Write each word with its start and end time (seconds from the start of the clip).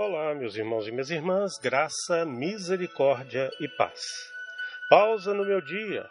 Olá, 0.00 0.32
meus 0.32 0.54
irmãos 0.54 0.86
e 0.86 0.92
minhas 0.92 1.10
irmãs, 1.10 1.58
graça, 1.58 2.24
misericórdia 2.24 3.50
e 3.58 3.66
paz. 3.66 4.00
Pausa 4.88 5.34
no 5.34 5.44
meu 5.44 5.60
dia. 5.60 6.08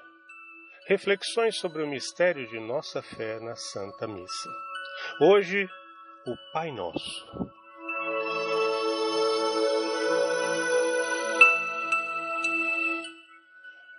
Reflexões 0.88 1.58
sobre 1.58 1.82
o 1.82 1.88
mistério 1.88 2.46
de 2.50 2.60
nossa 2.60 3.02
fé 3.02 3.40
na 3.40 3.56
Santa 3.56 4.06
Missa. 4.06 4.50
Hoje, 5.22 5.70
o 6.26 6.36
Pai 6.52 6.70
Nosso. 6.70 7.26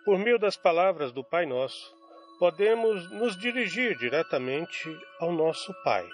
Por 0.05 0.19
meio 0.19 0.39
das 0.39 0.59
palavras 0.59 1.13
do 1.13 1.25
Pai 1.25 1.47
Nosso, 1.47 1.97
podemos 2.39 3.11
nos 3.11 3.39
dirigir 3.39 3.97
diretamente 3.97 4.95
ao 5.19 5.33
nosso 5.33 5.73
Pai, 5.83 6.07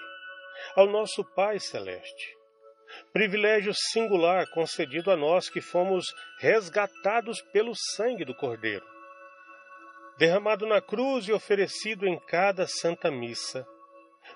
ao 0.77 0.87
nosso 0.87 1.25
Pai 1.35 1.59
Celeste 1.59 2.44
privilégio 3.11 3.73
singular 3.73 4.49
concedido 4.51 5.11
a 5.11 5.17
nós 5.17 5.49
que 5.49 5.61
fomos 5.61 6.05
resgatados 6.39 7.41
pelo 7.51 7.73
sangue 7.75 8.25
do 8.25 8.35
Cordeiro, 8.35 8.85
derramado 10.17 10.65
na 10.65 10.81
cruz 10.81 11.27
e 11.27 11.33
oferecido 11.33 12.07
em 12.07 12.19
cada 12.27 12.67
Santa 12.67 13.11
Missa, 13.11 13.65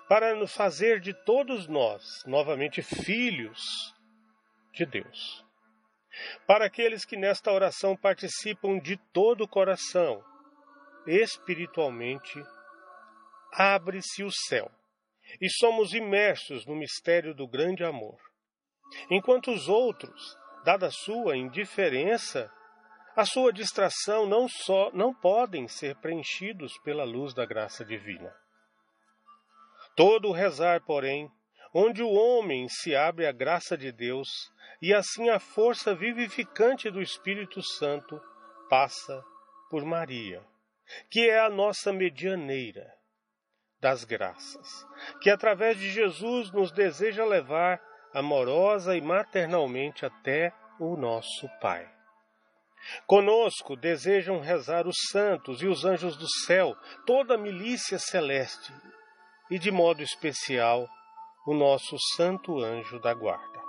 para 0.08 0.36
nos 0.36 0.54
fazer 0.54 1.00
de 1.00 1.14
todos 1.14 1.68
nós 1.68 2.04
novamente 2.26 2.82
filhos 2.82 3.94
de 4.74 4.86
Deus. 4.86 5.46
Para 6.46 6.66
aqueles 6.66 7.06
que 7.06 7.16
nesta 7.16 7.52
oração 7.52 7.96
participam 7.96 8.78
de 8.80 8.98
todo 9.14 9.44
o 9.44 9.48
coração, 9.48 10.24
espiritualmente, 11.08 12.44
abre-se 13.54 14.24
o 14.24 14.32
céu 14.32 14.70
e 15.40 15.50
somos 15.50 15.94
imersos 15.94 16.66
no 16.66 16.76
mistério 16.76 17.34
do 17.34 17.48
grande 17.48 17.84
amor 17.84 18.29
enquanto 19.10 19.52
os 19.52 19.68
outros, 19.68 20.38
dada 20.64 20.90
sua 20.92 21.38
indiferença, 21.38 22.52
a 23.16 23.26
sua 23.26 23.52
distração 23.52 24.26
não 24.26 24.48
só 24.48 24.92
não 24.94 25.14
podem 25.14 25.68
ser 25.68 25.96
preenchidos 25.98 26.78
pela 26.80 27.04
luz 27.04 27.34
da 27.34 27.46
graça 27.46 27.84
divina. 27.84 28.34
Todo 29.96 30.30
o 30.30 30.32
rezar, 30.32 30.82
porém, 30.86 31.30
onde 31.74 32.02
o 32.02 32.10
homem 32.10 32.68
se 32.70 32.96
abre 32.96 33.28
à 33.28 33.32
graça 33.32 33.78
de 33.78 33.92
Deus 33.92 34.30
e 34.82 34.94
assim 34.94 35.30
a 35.30 35.40
força 35.40 35.94
vivificante 35.94 36.90
do 36.90 37.02
Espírito 37.02 37.62
Santo 37.62 38.22
passa 38.70 39.24
por 39.70 39.84
Maria, 39.84 40.42
que 41.10 41.30
é 41.30 41.40
a 41.40 41.50
nossa 41.50 41.92
medianeira 41.92 42.90
das 43.80 44.04
graças, 44.04 44.86
que 45.22 45.30
através 45.30 45.78
de 45.78 45.90
Jesus 45.90 46.52
nos 46.52 46.72
deseja 46.72 47.26
levar 47.26 47.82
amorosa 48.14 48.96
e 48.96 49.02
maternalmente 49.02 50.06
até 50.06 50.54
o 50.80 50.96
nosso 50.96 51.48
Pai. 51.62 51.88
Conosco 53.06 53.76
desejam 53.76 54.40
rezar 54.40 54.88
os 54.88 54.96
santos 55.12 55.62
e 55.62 55.68
os 55.68 55.84
anjos 55.86 56.16
do 56.16 56.28
céu, 56.46 56.76
toda 57.06 57.36
a 57.36 57.38
milícia 57.38 58.00
celeste, 58.00 58.74
e 59.52 59.60
de 59.60 59.70
modo 59.70 60.02
especial 60.02 60.88
o 61.46 61.54
nosso 61.54 61.98
santo 62.16 62.60
anjo 62.60 63.00
da 63.00 63.14
guarda. 63.14 63.60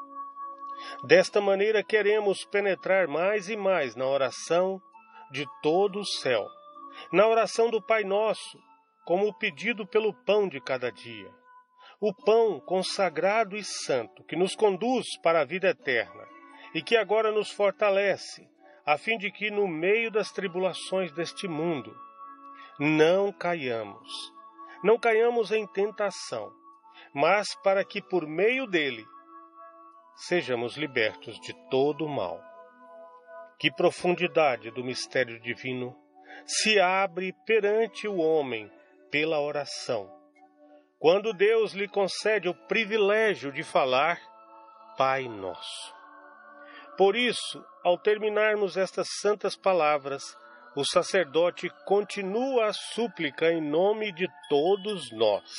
Desta 1.05 1.41
maneira 1.41 1.83
queremos 1.83 2.45
penetrar 2.45 3.09
mais 3.09 3.49
e 3.49 3.57
mais 3.57 3.95
na 3.97 4.07
oração 4.07 4.81
de 5.31 5.45
todo 5.61 6.01
o 6.01 6.07
céu, 6.07 6.47
na 7.13 7.27
oração 7.27 7.69
do 7.69 7.83
Pai 7.83 8.05
Nosso, 8.05 8.59
como 9.05 9.37
pedido 9.37 9.87
pelo 9.87 10.15
pão 10.25 10.49
de 10.49 10.61
cada 10.61 10.91
dia 10.91 11.40
o 12.01 12.15
pão 12.15 12.59
consagrado 12.59 13.55
e 13.57 13.63
santo 13.63 14.25
que 14.25 14.35
nos 14.35 14.55
conduz 14.57 15.19
para 15.23 15.43
a 15.43 15.45
vida 15.45 15.69
eterna 15.69 16.27
e 16.75 16.81
que 16.81 16.97
agora 16.97 17.31
nos 17.31 17.51
fortalece, 17.51 18.49
a 18.87 18.97
fim 18.97 19.19
de 19.19 19.31
que 19.31 19.51
no 19.51 19.69
meio 19.69 20.11
das 20.11 20.33
tribulações 20.33 21.13
deste 21.13 21.47
mundo 21.47 21.95
não 22.79 23.31
caiamos, 23.31 24.11
não 24.83 24.99
caiamos 24.99 25.53
em 25.53 25.67
tentação, 25.67 26.51
mas 27.13 27.55
para 27.57 27.85
que 27.85 28.01
por 28.01 28.27
meio 28.27 28.67
dele 28.67 29.05
sejamos 30.17 30.79
libertos 30.79 31.39
de 31.41 31.53
todo 31.69 32.07
o 32.07 32.09
mal. 32.09 32.41
Que 33.59 33.71
profundidade 33.71 34.71
do 34.71 34.83
mistério 34.83 35.39
divino 35.39 35.95
se 36.47 36.81
abre 36.81 37.35
perante 37.45 38.09
o 38.09 38.17
homem 38.17 38.73
pela 39.11 39.39
oração 39.39 40.20
quando 41.01 41.33
Deus 41.33 41.73
lhe 41.73 41.89
concede 41.89 42.47
o 42.47 42.55
privilégio 42.55 43.51
de 43.51 43.63
falar 43.63 44.21
Pai 44.99 45.27
Nosso. 45.27 45.95
Por 46.99 47.17
isso, 47.17 47.65
ao 47.83 47.97
terminarmos 47.97 48.77
estas 48.77 49.09
santas 49.23 49.57
palavras, 49.57 50.23
o 50.77 50.85
sacerdote 50.85 51.71
continua 51.87 52.67
a 52.67 52.73
súplica 52.75 53.51
em 53.51 53.63
nome 53.63 54.13
de 54.13 54.29
todos 54.51 55.11
nós. 55.13 55.51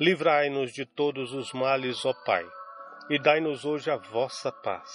Livrai-nos 0.00 0.72
de 0.72 0.86
todos 0.86 1.34
os 1.34 1.52
males, 1.52 2.02
ó 2.06 2.14
Pai, 2.24 2.46
e 3.10 3.18
dai-nos 3.18 3.66
hoje 3.66 3.90
a 3.90 3.96
vossa 3.96 4.50
paz. 4.50 4.90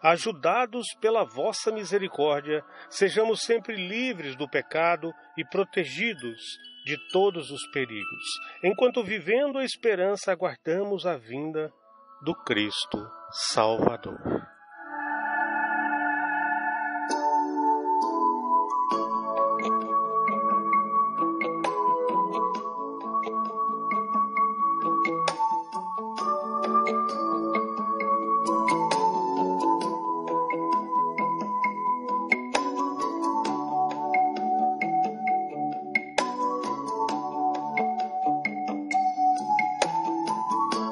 Ajudados 0.00 0.86
pela 0.98 1.24
vossa 1.24 1.70
misericórdia, 1.70 2.64
sejamos 2.88 3.42
sempre 3.42 3.76
livres 3.76 4.34
do 4.34 4.48
pecado 4.48 5.12
e 5.36 5.44
protegidos 5.44 6.40
de 6.86 6.96
todos 7.10 7.50
os 7.50 7.66
perigos, 7.72 8.24
enquanto 8.62 9.02
vivendo 9.02 9.58
a 9.58 9.64
esperança 9.64 10.30
aguardamos 10.30 11.04
a 11.04 11.16
vinda 11.16 11.72
do 12.22 12.32
Cristo 12.32 13.04
Salvador. 13.32 14.55